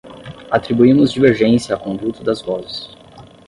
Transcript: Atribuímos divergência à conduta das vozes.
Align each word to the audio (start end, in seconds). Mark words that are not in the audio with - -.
Atribuímos 0.49 1.11
divergência 1.11 1.75
à 1.75 1.77
conduta 1.79 2.23
das 2.23 2.41
vozes. 2.41 2.89